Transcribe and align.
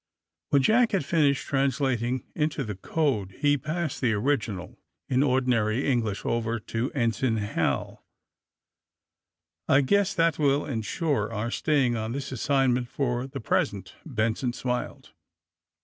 ''"When 0.49 0.63
Jack 0.63 0.93
had 0.93 1.05
finished 1.05 1.45
translating 1.45 2.23
into 2.33 2.63
the 2.63 2.73
code 2.73 3.33
he 3.33 3.55
passed 3.55 4.01
the 4.01 4.13
original, 4.13 4.79
in 5.07 5.21
ordinary 5.21 5.85
English, 5.87 6.25
over 6.25 6.59
to 6.59 6.91
Ensign 6.95 7.37
Hal. 7.37 8.03
^'I 9.69 9.85
guess 9.85 10.15
that 10.15 10.39
will 10.39 10.65
ensure 10.65 11.31
our 11.31 11.51
staying 11.51 11.97
on 11.97 12.13
this 12.13 12.31
assignment 12.31 12.87
for 12.89 13.27
the 13.27 13.39
present," 13.39 13.93
Benson 14.03 14.53
smiled. 14.53 15.11